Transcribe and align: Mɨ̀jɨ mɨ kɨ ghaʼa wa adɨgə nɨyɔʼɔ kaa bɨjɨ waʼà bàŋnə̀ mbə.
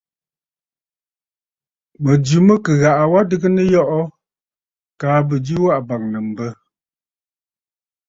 Mɨ̀jɨ 2.03 2.37
mɨ 2.47 2.55
kɨ 2.63 2.71
ghaʼa 2.81 3.03
wa 3.11 3.19
adɨgə 3.23 3.47
nɨyɔʼɔ 3.55 3.99
kaa 4.99 5.19
bɨjɨ 5.27 5.53
waʼà 5.65 5.85
bàŋnə̀ 5.87 6.19
mbə. 6.29 6.47